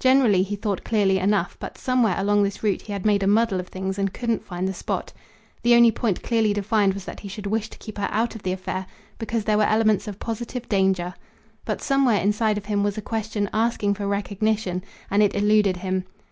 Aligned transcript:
Generally 0.00 0.42
he 0.42 0.56
thought 0.56 0.82
clearly 0.82 1.18
enough; 1.20 1.56
but 1.60 1.78
somewhere 1.78 2.16
along 2.18 2.42
this 2.42 2.64
route 2.64 2.82
he 2.82 2.92
had 2.92 3.06
made 3.06 3.22
a 3.22 3.28
muddle 3.28 3.60
of 3.60 3.68
things 3.68 3.96
and 3.96 4.12
couldn't 4.12 4.44
find 4.44 4.66
the 4.66 4.74
spot. 4.74 5.12
The 5.62 5.76
only 5.76 5.92
point 5.92 6.24
clearly 6.24 6.52
defined 6.52 6.94
was 6.94 7.04
that 7.04 7.20
he 7.20 7.28
should 7.28 7.46
wish 7.46 7.70
to 7.70 7.78
keep 7.78 7.96
her 7.98 8.08
out 8.10 8.34
of 8.34 8.42
the 8.42 8.50
affair 8.50 8.86
because 9.18 9.44
there 9.44 9.58
were 9.58 9.62
elements 9.62 10.08
of 10.08 10.18
positive 10.18 10.68
danger. 10.68 11.14
But 11.64 11.80
somewhere 11.80 12.20
inside 12.20 12.58
of 12.58 12.66
him 12.66 12.82
was 12.82 12.98
a 12.98 13.02
question 13.02 13.48
asking 13.52 13.94
for 13.94 14.08
recognition, 14.08 14.82
and 15.12 15.22
it 15.22 15.32
eluded 15.36 15.76
him. 15.76 16.06